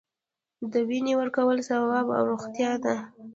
د 0.71 0.73
وینې 0.87 1.13
ورکول 1.21 1.57
ثواب 1.69 2.07
او 2.17 2.21
روغتیا 2.31 2.71
ده 2.83 2.95